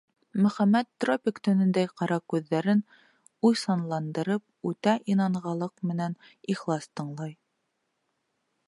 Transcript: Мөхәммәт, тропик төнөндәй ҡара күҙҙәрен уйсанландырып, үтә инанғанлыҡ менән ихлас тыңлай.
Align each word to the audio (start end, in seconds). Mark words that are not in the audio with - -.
Мөхәммәт, 0.43 0.87
тропик 1.03 1.41
төнөндәй 1.47 1.89
ҡара 2.01 2.17
күҙҙәрен 2.33 2.81
уйсанландырып, 3.51 4.45
үтә 4.73 4.97
инанғанлыҡ 5.15 5.77
менән 5.93 6.19
ихлас 6.57 6.91
тыңлай. 6.97 7.39